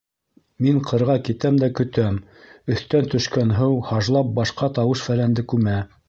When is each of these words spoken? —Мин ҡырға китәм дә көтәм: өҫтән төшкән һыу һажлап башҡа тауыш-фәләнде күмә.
—Мин 0.67 0.77
ҡырға 0.91 1.17
китәм 1.25 1.59
дә 1.63 1.67
көтәм: 1.79 2.17
өҫтән 2.75 3.11
төшкән 3.11 3.53
һыу 3.59 3.75
һажлап 3.91 4.31
башҡа 4.39 4.71
тауыш-фәләнде 4.79 5.45
күмә. 5.55 5.77